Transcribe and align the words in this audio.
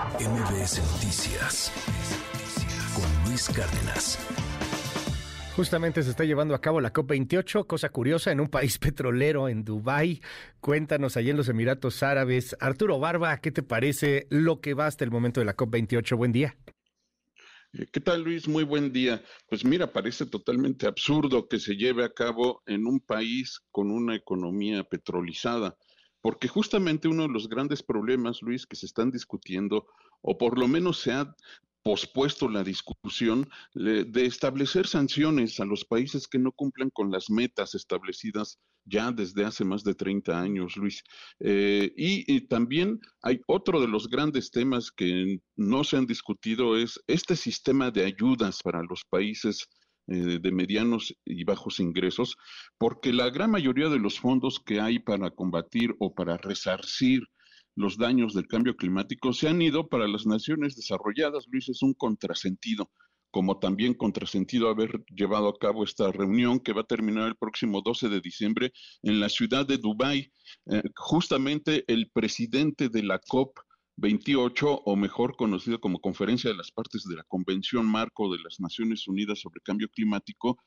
MBS 0.00 0.80
Noticias 0.94 1.70
con 2.94 3.28
Luis 3.28 3.50
Cárdenas. 3.50 4.18
Justamente 5.54 6.02
se 6.02 6.08
está 6.10 6.24
llevando 6.24 6.54
a 6.54 6.60
cabo 6.62 6.80
la 6.80 6.90
COP28, 6.90 7.66
cosa 7.66 7.90
curiosa, 7.90 8.32
en 8.32 8.40
un 8.40 8.48
país 8.48 8.78
petrolero, 8.80 9.46
en 9.50 9.62
Dubái. 9.62 10.22
Cuéntanos 10.60 11.18
allí 11.18 11.28
en 11.28 11.36
los 11.36 11.50
Emiratos 11.50 12.02
Árabes. 12.02 12.56
Arturo 12.60 12.98
Barba, 12.98 13.42
¿qué 13.42 13.50
te 13.50 13.62
parece 13.62 14.26
lo 14.30 14.62
que 14.62 14.72
va 14.72 14.86
hasta 14.86 15.04
el 15.04 15.10
momento 15.10 15.40
de 15.40 15.44
la 15.44 15.54
COP28? 15.54 16.16
Buen 16.16 16.32
día. 16.32 16.56
Eh, 17.74 17.86
¿Qué 17.92 18.00
tal, 18.00 18.22
Luis? 18.22 18.48
Muy 18.48 18.64
buen 18.64 18.94
día. 18.94 19.22
Pues 19.50 19.66
mira, 19.66 19.92
parece 19.92 20.24
totalmente 20.24 20.86
absurdo 20.86 21.46
que 21.46 21.60
se 21.60 21.76
lleve 21.76 22.04
a 22.04 22.14
cabo 22.14 22.62
en 22.64 22.86
un 22.86 23.00
país 23.00 23.60
con 23.70 23.90
una 23.90 24.14
economía 24.14 24.82
petrolizada, 24.82 25.76
porque 26.20 26.48
justamente 26.48 27.08
uno 27.08 27.22
de 27.22 27.32
los 27.32 27.48
grandes 27.48 27.82
problemas, 27.82 28.42
Luis, 28.42 28.66
que 28.66 28.76
se 28.76 28.86
están 28.86 29.10
discutiendo, 29.10 29.86
o 30.22 30.36
por 30.38 30.58
lo 30.58 30.68
menos 30.68 30.98
se 30.98 31.12
ha 31.12 31.34
pospuesto 31.82 32.48
la 32.48 32.62
discusión 32.62 33.48
de 33.74 34.26
establecer 34.26 34.86
sanciones 34.86 35.60
a 35.60 35.64
los 35.64 35.84
países 35.84 36.28
que 36.28 36.38
no 36.38 36.52
cumplan 36.52 36.90
con 36.90 37.10
las 37.10 37.30
metas 37.30 37.74
establecidas 37.74 38.58
ya 38.84 39.12
desde 39.12 39.44
hace 39.44 39.64
más 39.64 39.84
de 39.84 39.94
30 39.94 40.40
años, 40.40 40.76
Luis. 40.76 41.02
Eh, 41.38 41.92
y, 41.96 42.40
también 42.48 43.00
hay 43.22 43.40
otro 43.46 43.80
de 43.80 43.88
los 43.88 44.08
grandes 44.08 44.50
temas 44.50 44.90
que 44.90 45.40
no 45.56 45.84
se 45.84 45.96
han 45.96 46.06
discutido, 46.06 46.76
es 46.76 47.00
este 47.06 47.36
sistema 47.36 47.90
de 47.90 48.04
ayudas 48.04 48.62
para 48.62 48.82
los 48.82 49.04
países 49.04 49.68
eh, 50.10 50.40
de 50.42 50.50
medianos 50.50 51.14
y 51.24 51.44
bajos 51.44 51.78
ingresos, 51.78 52.36
porque 52.78 53.12
la 53.12 53.30
gran 53.30 53.52
mayoría 53.52 53.88
de 53.88 54.00
los 54.00 54.18
fondos 54.18 54.58
que 54.58 54.80
hay 54.80 54.98
para 54.98 55.30
combatir 55.30 55.94
o 56.00 56.12
para 56.12 56.36
resarcir 56.36 57.22
los 57.76 57.96
daños 57.96 58.34
del 58.34 58.48
cambio 58.48 58.74
climático 58.76 59.32
se 59.32 59.48
han 59.48 59.62
ido 59.62 59.88
para 59.88 60.08
las 60.08 60.26
naciones 60.26 60.74
desarrolladas. 60.74 61.46
Luis, 61.48 61.68
es 61.68 61.80
un 61.82 61.94
contrasentido, 61.94 62.90
como 63.30 63.60
también 63.60 63.94
contrasentido 63.94 64.68
haber 64.68 65.00
llevado 65.14 65.48
a 65.48 65.58
cabo 65.58 65.84
esta 65.84 66.10
reunión 66.10 66.58
que 66.58 66.72
va 66.72 66.80
a 66.80 66.92
terminar 66.92 67.28
el 67.28 67.36
próximo 67.36 67.80
12 67.80 68.08
de 68.08 68.20
diciembre 68.20 68.72
en 69.04 69.20
la 69.20 69.28
ciudad 69.28 69.64
de 69.64 69.78
Dubái. 69.78 70.32
Eh, 70.72 70.82
justamente 70.96 71.84
el 71.86 72.10
presidente 72.10 72.88
de 72.88 73.04
la 73.04 73.20
COP 73.20 73.56
28, 73.96 74.82
o 74.84 74.96
mejor 74.96 75.36
conocido 75.36 75.80
como 75.80 76.00
Conferencia 76.00 76.50
de 76.50 76.56
las 76.56 76.70
Partes 76.70 77.04
de 77.04 77.16
la 77.16 77.24
Convención 77.24 77.86
Marco 77.86 78.32
de 78.32 78.42
las 78.42 78.60
Naciones 78.60 79.06
Unidas 79.08 79.40
sobre 79.40 79.60
Cambio 79.60 79.88
Climático, 79.88 80.58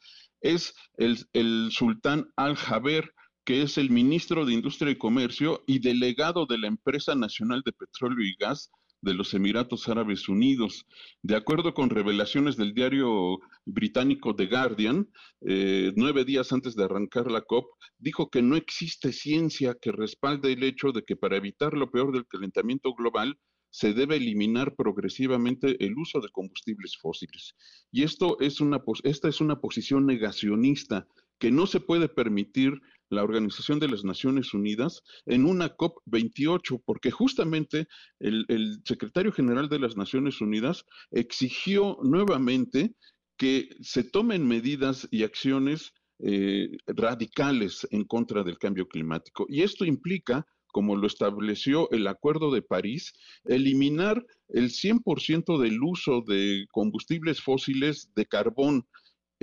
es 0.41 0.75
el, 0.97 1.71
sultán 1.71 2.31
Al-Jaber, 2.35 3.13
que 3.45 3.63
es 3.63 3.77
el 3.77 3.89
ministro 3.89 4.45
de 4.45 4.53
Industria 4.53 4.91
y 4.91 4.97
Comercio 4.97 5.63
y 5.67 5.79
delegado 5.79 6.45
de 6.45 6.57
la 6.57 6.67
Empresa 6.67 7.15
Nacional 7.15 7.61
de 7.65 7.73
Petróleo 7.73 8.25
y 8.25 8.35
Gas 8.35 8.71
de 9.03 9.13
los 9.13 9.33
Emiratos 9.33 9.89
Árabes 9.89 10.29
Unidos. 10.29 10.85
De 11.21 11.35
acuerdo 11.35 11.73
con 11.73 11.89
revelaciones 11.89 12.55
del 12.55 12.73
diario 12.73 13.39
británico 13.65 14.35
The 14.35 14.47
Guardian, 14.47 15.09
eh, 15.41 15.91
nueve 15.95 16.23
días 16.23 16.51
antes 16.53 16.75
de 16.75 16.85
arrancar 16.85 17.29
la 17.29 17.41
COP, 17.41 17.65
dijo 17.97 18.29
que 18.29 18.41
no 18.41 18.55
existe 18.55 19.11
ciencia 19.11 19.75
que 19.79 19.91
respalde 19.91 20.53
el 20.53 20.63
hecho 20.63 20.91
de 20.93 21.03
que 21.03 21.17
para 21.17 21.37
evitar 21.37 21.73
lo 21.73 21.91
peor 21.91 22.13
del 22.13 22.25
calentamiento 22.25 22.93
global, 22.93 23.37
se 23.69 23.93
debe 23.93 24.17
eliminar 24.17 24.75
progresivamente 24.75 25.83
el 25.83 25.97
uso 25.97 26.21
de 26.21 26.29
combustibles 26.29 26.95
fósiles. 26.95 27.55
Y 27.91 28.03
esto 28.03 28.39
es 28.39 28.61
una, 28.61 28.81
esta 29.03 29.27
es 29.27 29.41
una 29.41 29.59
posición 29.59 30.05
negacionista 30.05 31.07
que 31.39 31.51
no 31.51 31.65
se 31.65 31.79
puede 31.79 32.07
permitir 32.07 32.79
la 33.13 33.23
Organización 33.23 33.79
de 33.79 33.87
las 33.87 34.03
Naciones 34.03 34.53
Unidas 34.53 35.01
en 35.25 35.45
una 35.45 35.75
COP28, 35.75 36.81
porque 36.85 37.11
justamente 37.11 37.87
el, 38.19 38.45
secretario 38.85 39.31
general 39.31 39.69
de 39.69 39.79
las 39.79 39.95
Naciones 39.95 40.41
Unidas 40.41 40.85
exigió 41.11 41.97
nuevamente 42.03 42.95
que 43.37 43.69
se 43.81 44.03
tomen 44.03 44.47
medidas 44.47 45.07
y 45.11 45.23
acciones 45.23 45.93
eh, 46.19 46.69
radicales 46.87 47.87
en 47.91 48.05
contra 48.05 48.43
del 48.43 48.57
cambio 48.57 48.87
climático. 48.87 49.45
Y 49.49 49.63
esto 49.63 49.85
implica, 49.85 50.45
como 50.67 50.95
lo 50.95 51.07
estableció 51.07 51.89
el 51.91 52.07
Acuerdo 52.07 52.51
de 52.51 52.61
París, 52.61 53.13
eliminar 53.45 54.25
el 54.49 54.69
100% 54.69 55.59
del 55.59 55.81
uso 55.81 56.23
de 56.27 56.65
combustibles 56.71 57.41
fósiles 57.41 58.11
de 58.15 58.25
carbón 58.25 58.87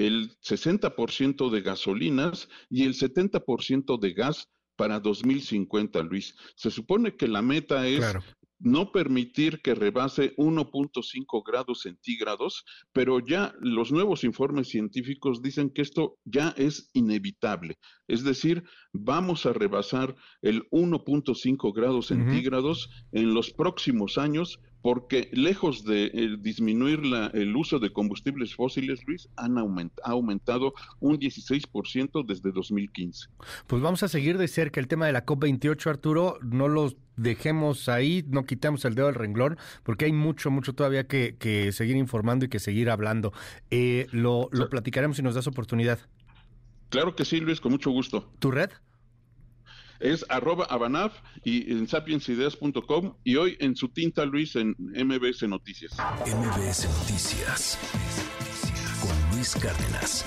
el 0.06 0.37
60% 0.41 1.50
de 1.50 1.61
gasolinas 1.61 2.49
y 2.69 2.84
el 2.84 2.94
70% 2.94 3.99
de 3.99 4.12
gas 4.12 4.49
para 4.77 5.00
2050, 5.00 6.03
Luis. 6.03 6.34
Se 6.56 6.71
supone 6.71 7.16
que 7.16 7.28
la 7.28 7.43
meta 7.43 7.87
es 7.87 8.16
no 8.61 8.93
permitir 8.93 9.61
que 9.62 9.75
rebase 9.75 10.34
1.5 10.37 11.43
grados 11.44 11.81
centígrados, 11.81 12.65
pero 12.93 13.19
ya 13.19 13.55
los 13.61 13.91
nuevos 13.91 14.22
informes 14.22 14.69
científicos 14.69 15.43
dicen 15.43 15.71
que 15.71 15.83
esto 15.83 16.19
ya 16.25 16.55
es 16.56 16.91
inevitable. 16.93 17.78
Es 18.06 18.22
decir, 18.22 18.62
vamos 18.93 19.47
a 19.47 19.53
rebasar 19.53 20.15
el 20.43 20.69
1.5 20.71 21.75
grados 21.75 22.09
centígrados 22.09 22.91
en 23.12 23.32
los 23.34 23.50
próximos 23.50 24.19
años 24.19 24.61
porque 24.82 25.28
lejos 25.32 25.84
de 25.84 26.06
eh, 26.06 26.36
disminuir 26.38 27.00
el 27.34 27.56
uso 27.56 27.78
de 27.78 27.92
combustibles 27.92 28.54
fósiles, 28.54 29.00
Luis, 29.06 29.28
han 29.36 29.58
ha 29.58 30.10
aumentado 30.10 30.74
un 31.00 31.18
16% 31.18 32.24
desde 32.26 32.52
2015. 32.52 33.28
Pues 33.66 33.82
vamos 33.82 34.02
a 34.02 34.08
seguir 34.08 34.38
de 34.38 34.48
cerca 34.48 34.80
el 34.80 34.88
tema 34.88 35.06
de 35.06 35.12
la 35.12 35.26
COP28, 35.26 35.86
Arturo. 35.88 36.38
No 36.42 36.69
lo 36.69 36.92
dejemos 37.16 37.88
ahí, 37.88 38.24
no 38.28 38.44
quitamos 38.44 38.84
el 38.84 38.94
dedo 38.94 39.06
del 39.06 39.14
renglón, 39.16 39.58
porque 39.82 40.06
hay 40.06 40.12
mucho, 40.12 40.50
mucho 40.50 40.72
todavía 40.72 41.06
que, 41.06 41.70
seguir 41.72 41.96
informando 41.96 42.46
y 42.46 42.48
que 42.48 42.58
seguir 42.58 42.90
hablando. 42.90 43.32
Eh, 43.70 44.06
lo, 44.12 44.48
lo 44.52 44.69
platicaremos 44.69 45.16
si 45.16 45.22
nos 45.22 45.34
das 45.34 45.46
oportunidad. 45.46 45.98
Claro 46.88 47.14
que 47.14 47.24
sí, 47.24 47.40
Luis, 47.40 47.60
con 47.60 47.72
mucho 47.72 47.90
gusto. 47.90 48.30
¿Tu 48.38 48.50
red? 48.50 48.70
Es 50.00 50.25
arroba 50.28 50.65
abanaf 50.65 51.12
y 51.44 51.72
en 51.72 51.87
sapiensideas.com 51.87 53.15
y 53.25 53.37
hoy 53.37 53.56
en 53.61 53.77
su 53.77 53.88
tinta 53.88 54.25
Luis 54.25 54.56
en 54.56 54.75
MBS 54.78 55.43
Noticias. 55.49 55.93
MBS 56.27 56.88
Noticias 56.99 57.78
con 59.00 59.37
Luis 59.37 59.55
Cárdenas. 59.55 60.25